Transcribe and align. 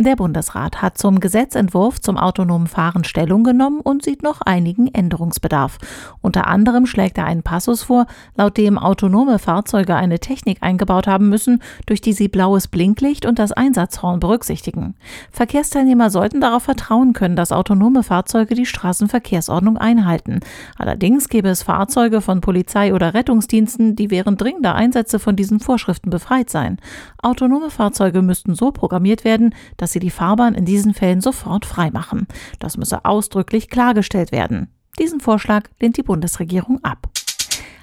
Der 0.00 0.14
Bundesrat 0.14 0.80
hat 0.80 0.96
zum 0.96 1.18
Gesetzentwurf 1.18 2.00
zum 2.00 2.18
autonomen 2.18 2.68
Fahren 2.68 3.02
Stellung 3.02 3.42
genommen 3.42 3.80
und 3.80 4.04
sieht 4.04 4.22
noch 4.22 4.40
einigen 4.42 4.86
Änderungsbedarf. 4.94 5.78
Unter 6.22 6.46
anderem 6.46 6.86
schlägt 6.86 7.18
er 7.18 7.24
einen 7.24 7.42
Passus 7.42 7.82
vor, 7.82 8.06
laut 8.36 8.56
dem 8.58 8.78
autonome 8.78 9.40
Fahrzeuge 9.40 9.96
eine 9.96 10.20
Technik 10.20 10.58
eingebaut 10.60 11.08
haben 11.08 11.28
müssen, 11.28 11.60
durch 11.86 12.00
die 12.00 12.12
sie 12.12 12.28
blaues 12.28 12.68
Blinklicht 12.68 13.26
und 13.26 13.40
das 13.40 13.50
Einsatzhorn 13.50 14.20
berücksichtigen. 14.20 14.94
Verkehrsteilnehmer 15.32 16.10
sollten 16.10 16.40
darauf 16.40 16.62
vertrauen 16.62 17.12
können, 17.12 17.34
dass 17.34 17.50
autonome 17.50 18.04
Fahrzeuge 18.04 18.54
die 18.54 18.66
Straßenverkehrsordnung 18.66 19.78
einhalten. 19.78 20.38
Allerdings 20.76 21.28
gäbe 21.28 21.48
es 21.48 21.64
Fahrzeuge 21.64 22.20
von 22.20 22.40
Polizei 22.40 22.94
oder 22.94 23.14
Rettungsdiensten, 23.14 23.96
die 23.96 24.12
während 24.12 24.40
dringender 24.40 24.76
Einsätze 24.76 25.18
von 25.18 25.34
diesen 25.34 25.58
Vorschriften 25.58 26.10
befreit 26.10 26.50
seien. 26.50 26.78
Autonome 27.20 27.70
Fahrzeuge 27.70 28.22
müssten 28.22 28.54
so 28.54 28.70
programmiert 28.70 29.24
werden, 29.24 29.56
dass 29.76 29.87
dass 29.88 29.94
sie 29.94 30.00
die 30.00 30.10
Fahrbahn 30.10 30.54
in 30.54 30.66
diesen 30.66 30.92
Fällen 30.92 31.22
sofort 31.22 31.64
freimachen. 31.64 32.26
Das 32.58 32.76
müsse 32.76 33.06
ausdrücklich 33.06 33.70
klargestellt 33.70 34.32
werden. 34.32 34.68
Diesen 34.98 35.18
Vorschlag 35.18 35.62
lehnt 35.80 35.96
die 35.96 36.02
Bundesregierung 36.02 36.84
ab. 36.84 37.08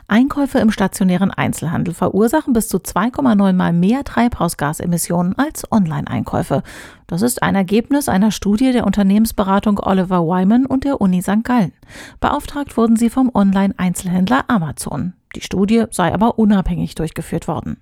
Einkäufe 0.08 0.60
im 0.60 0.70
stationären 0.70 1.32
Einzelhandel 1.32 1.96
verursachen 1.96 2.54
bis 2.54 2.68
zu 2.68 2.78
2,9 2.78 3.54
mal 3.54 3.74
mehr 3.74 4.04
Treibhausgasemissionen 4.04 5.36
als 5.40 5.64
Online-Einkäufe. 5.72 6.62
Das 7.08 7.24
ist 7.24 7.42
ein 7.42 7.56
Ergebnis 7.56 8.08
einer 8.08 8.30
Studie 8.30 8.72
der 8.72 8.86
Unternehmensberatung 8.86 9.80
Oliver 9.80 10.28
Wyman 10.28 10.68
und 10.68 10.84
der 10.84 11.02
Uni 11.02 11.24
St. 11.24 11.44
Gallen. 11.44 11.74
Beauftragt 12.20 12.78
wurden 12.78 12.98
sie 12.98 13.10
vom 13.10 13.32
Online-Einzelhändler 13.34 14.44
Amazon. 14.48 15.14
Die 15.36 15.42
Studie 15.42 15.86
sei 15.90 16.14
aber 16.14 16.38
unabhängig 16.38 16.94
durchgeführt 16.94 17.48
worden. 17.48 17.78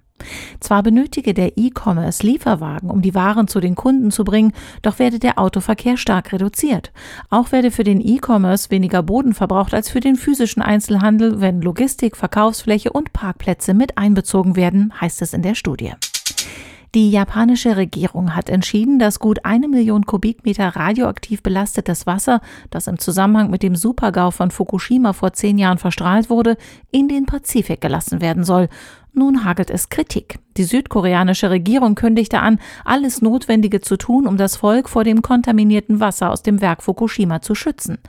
Zwar 0.59 0.83
benötige 0.83 1.33
der 1.33 1.57
E-Commerce 1.57 2.25
Lieferwagen, 2.25 2.89
um 2.89 3.01
die 3.01 3.15
Waren 3.15 3.47
zu 3.47 3.59
den 3.59 3.75
Kunden 3.75 4.11
zu 4.11 4.23
bringen, 4.23 4.53
doch 4.81 4.99
werde 4.99 5.19
der 5.19 5.39
Autoverkehr 5.39 5.97
stark 5.97 6.31
reduziert. 6.31 6.91
Auch 7.29 7.51
werde 7.51 7.71
für 7.71 7.83
den 7.83 7.99
E-Commerce 7.99 8.71
weniger 8.71 9.03
Boden 9.03 9.33
verbraucht 9.33 9.73
als 9.73 9.89
für 9.89 9.99
den 9.99 10.15
physischen 10.15 10.61
Einzelhandel, 10.61 11.41
wenn 11.41 11.61
Logistik, 11.61 12.15
Verkaufsfläche 12.15 12.91
und 12.91 13.13
Parkplätze 13.13 13.73
mit 13.73 13.97
einbezogen 13.97 14.55
werden, 14.55 14.93
heißt 14.99 15.21
es 15.21 15.33
in 15.33 15.41
der 15.41 15.55
Studie. 15.55 15.93
Die 16.95 17.09
japanische 17.09 17.75
Regierung 17.75 18.35
hat 18.35 18.51
entschieden, 18.51 18.99
dass 18.99 19.17
gut 19.17 19.45
eine 19.45 19.67
Million 19.67 20.05
Kubikmeter 20.05 20.75
radioaktiv 20.75 21.41
belastetes 21.41 22.05
Wasser, 22.05 22.39
das 22.69 22.85
im 22.85 22.99
Zusammenhang 22.99 23.49
mit 23.49 23.63
dem 23.63 23.75
Supergau 23.75 24.29
von 24.29 24.51
Fukushima 24.51 25.13
vor 25.13 25.33
zehn 25.33 25.57
Jahren 25.57 25.79
verstrahlt 25.79 26.29
wurde, 26.29 26.55
in 26.91 27.07
den 27.07 27.25
Pazifik 27.25 27.81
gelassen 27.81 28.21
werden 28.21 28.43
soll. 28.43 28.69
Nun 29.15 29.45
hagelt 29.45 29.69
es 29.69 29.89
Kritik. 29.89 30.39
Die 30.57 30.63
südkoreanische 30.63 31.51
Regierung 31.51 31.93
kündigte 31.93 32.39
an, 32.39 32.59
alles 32.83 33.21
Notwendige 33.21 33.79
zu 33.79 33.95
tun, 33.95 34.25
um 34.25 34.37
das 34.37 34.55
Volk 34.55 34.89
vor 34.89 35.03
dem 35.03 35.21
kontaminierten 35.21 35.99
Wasser 35.99 36.31
aus 36.31 36.41
dem 36.41 36.61
Werk 36.61 36.81
Fukushima 36.81 37.39
zu 37.39 37.53
schützen. 37.53 37.99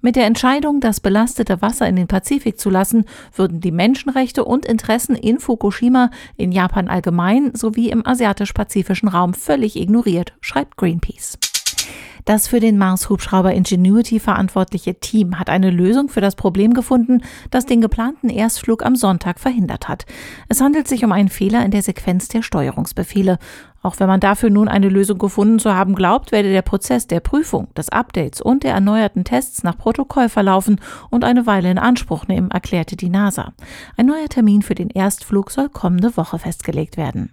Mit 0.00 0.14
der 0.14 0.26
Entscheidung, 0.26 0.78
das 0.78 1.00
belastete 1.00 1.62
Wasser 1.62 1.88
in 1.88 1.96
den 1.96 2.06
Pazifik 2.06 2.60
zu 2.60 2.70
lassen, 2.70 3.06
würden 3.34 3.60
die 3.60 3.72
Menschenrechte 3.72 4.44
und 4.44 4.64
Interessen 4.64 5.16
in 5.16 5.40
Fukushima, 5.40 6.10
in 6.36 6.52
Japan 6.52 6.86
allgemein 6.86 7.52
sowie 7.54 7.90
im 7.90 8.06
asiatisch-pazifischen 8.06 9.08
Raum 9.08 9.34
völlig 9.34 9.76
ignoriert, 9.76 10.32
schreibt 10.40 10.76
Greenpeace. 10.76 11.38
Das 12.24 12.46
für 12.46 12.60
den 12.60 12.78
Mars-Hubschrauber 12.78 13.52
Ingenuity 13.52 14.20
verantwortliche 14.20 14.94
Team 14.94 15.38
hat 15.38 15.50
eine 15.50 15.70
Lösung 15.70 16.08
für 16.08 16.20
das 16.20 16.36
Problem 16.36 16.72
gefunden, 16.72 17.22
das 17.50 17.66
den 17.66 17.80
geplanten 17.80 18.28
Erstflug 18.28 18.84
am 18.84 18.94
Sonntag 18.94 19.40
verhindert 19.40 19.88
hat. 19.88 20.06
Es 20.48 20.60
handelt 20.60 20.86
sich 20.86 21.04
um 21.04 21.10
einen 21.10 21.28
Fehler 21.28 21.64
in 21.64 21.72
der 21.72 21.82
Sequenz 21.82 22.28
der 22.28 22.42
Steuerungsbefehle. 22.42 23.38
Auch 23.82 23.98
wenn 23.98 24.06
man 24.06 24.20
dafür 24.20 24.48
nun 24.48 24.68
eine 24.68 24.88
Lösung 24.88 25.18
gefunden 25.18 25.58
zu 25.58 25.74
haben 25.74 25.96
glaubt, 25.96 26.30
werde 26.30 26.52
der 26.52 26.62
Prozess 26.62 27.08
der 27.08 27.18
Prüfung, 27.18 27.66
des 27.74 27.88
Updates 27.88 28.40
und 28.40 28.62
der 28.62 28.74
erneuerten 28.74 29.24
Tests 29.24 29.64
nach 29.64 29.76
Protokoll 29.76 30.28
verlaufen 30.28 30.80
und 31.10 31.24
eine 31.24 31.46
Weile 31.46 31.70
in 31.70 31.78
Anspruch 31.78 32.28
nehmen, 32.28 32.52
erklärte 32.52 32.96
die 32.96 33.08
NASA. 33.08 33.52
Ein 33.96 34.06
neuer 34.06 34.28
Termin 34.28 34.62
für 34.62 34.76
den 34.76 34.90
Erstflug 34.90 35.50
soll 35.50 35.68
kommende 35.68 36.16
Woche 36.16 36.38
festgelegt 36.38 36.96
werden. 36.96 37.32